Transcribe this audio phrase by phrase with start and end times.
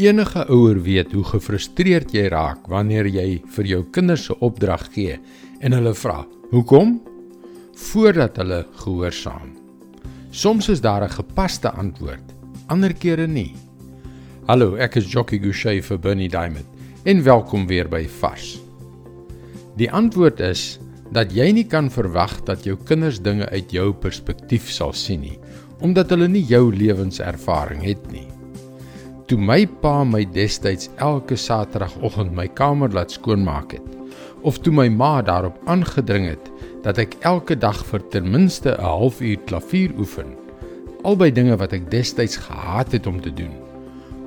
[0.00, 5.18] Enige ouer weet hoe gefrustreerd jy raak wanneer jy vir jou kinders 'n opdrag gee
[5.60, 7.00] en hulle vra: "Hoekom?"
[7.76, 9.50] voordat hulle gehoorsaam.
[10.30, 12.32] Soms is daar 'n gepaste antwoord,
[12.68, 13.54] ander kere nie.
[14.46, 16.66] Hallo, ek is Jockey Gouchee vir Bernie Diamond
[17.04, 18.58] en welkom weer by Vars.
[19.76, 20.78] Die antwoord is
[21.12, 25.38] dat jy nie kan verwag dat jou kinders dinge uit jou perspektief sal sien nie,
[25.80, 28.29] omdat hulle nie jou lewenservaring het nie.
[29.30, 33.92] Toe my pa my destyds elke Saterdagoggend my kamer laat skoonmaak het,
[34.42, 36.48] of toe my ma daarop aangedring het
[36.82, 40.34] dat ek elke dag vir ten minste 'n halfuur klavier oefen,
[41.06, 43.54] albei dinge wat ek destyds gehaat het om te doen,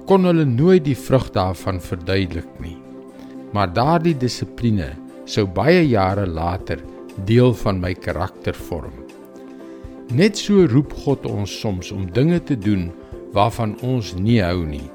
[0.07, 2.79] kon hulle nooit die vrug daarvan verduidelik nie.
[3.51, 6.79] Maar daardie dissipline sou baie jare later
[7.25, 8.95] deel van my karakter vorm.
[10.15, 12.93] Net so roep God ons soms om dinge te doen
[13.33, 14.92] waarvan ons nie hou nie.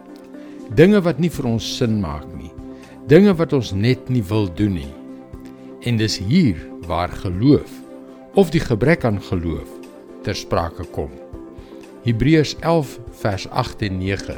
[0.76, 2.50] Dinge wat nie vir ons sin maak nie.
[3.08, 4.90] Dinge wat ons net nie wil doen nie.
[5.88, 7.70] En dis hier waar geloof
[8.36, 9.70] of die gebrek aan geloof
[10.26, 11.10] ter sprake kom.
[12.04, 14.36] Hebreërs 11 vers 8 en 9.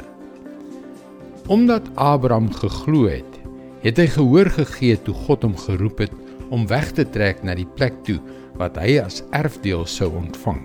[1.51, 3.39] Omdat Abraham geglo het,
[3.83, 6.15] het hy gehoor gegee toe God hom geroep het
[6.51, 8.19] om weg te trek na die plek toe
[8.59, 10.61] wat hy as erfdeel sou ontvang.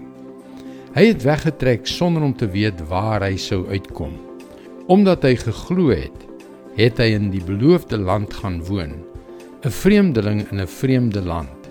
[0.97, 4.14] Hy het weggetrek sonder om te weet waar hy sou uitkom.
[4.87, 6.27] Omdat hy geglo het,
[6.77, 8.93] het hy in die beloofde land gaan woon,
[9.67, 11.70] 'n vreemdeling in 'n vreemde land.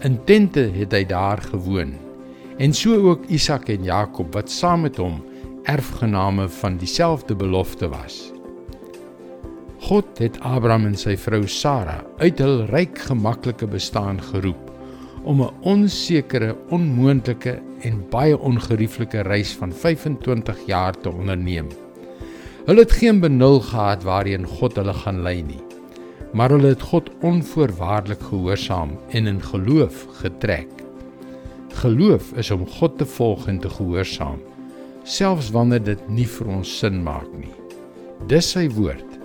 [0.00, 1.92] In tente het hy daar gewoon,
[2.56, 5.24] en so ook Isak en Jakob wat saam met hom
[5.64, 8.32] erfgename van dieselfde belofte was.
[9.80, 14.70] God het Abraham en sy vrou Sara uit hul ryk gemaklike bestaan geroep
[15.24, 21.68] om 'n onsekere, onmoontlike en baie ongerieflike reis van 25 jaar te onderneem.
[22.66, 25.62] Hulle het geen benul gehad waarheen God hulle gaan lei nie,
[26.36, 30.68] maar hulle het God onvoorwaardelik gehoorsaam en in geloof getrek.
[31.80, 34.42] Geloof is om God te volg en te gehoorsaam,
[35.08, 37.54] selfs wanneer dit nie vir ons sin maak nie.
[38.28, 39.16] Dis sy woord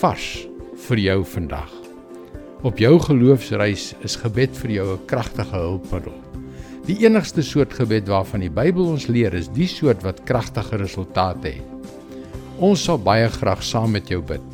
[0.00, 0.48] vars
[0.88, 1.70] vir jou vandag.
[2.66, 6.18] Op jou geloofsreis is gebed vir jou 'n kragtige hulpmiddel.
[6.86, 11.48] Die enigste soort gebed waarvan die Bybel ons leer is die soort wat kragtige resultate
[11.48, 11.73] het.
[12.62, 14.44] Ons sal baie graag saam met jou bid.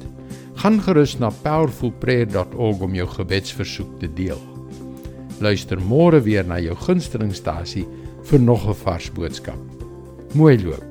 [0.61, 4.41] Gaan gerus na powerfulprayer.org om jou gebedsversoek te deel.
[5.41, 7.87] Luister môre weer na jou gunstelingstasie
[8.31, 9.59] vir nog 'n vars boodskap.
[10.35, 10.90] Mooi loop.